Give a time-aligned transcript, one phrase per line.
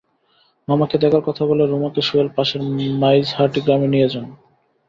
[0.67, 2.61] মামাকে দেখার কথা বলে রুমাকে সোহেল পাশের
[3.01, 4.25] মাইজহাটি গ্রামে নিয়ে যান।